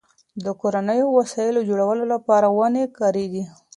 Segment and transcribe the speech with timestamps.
[0.43, 3.43] د کورنیو وسایلو جوړولو لپاره ونې کارېږي.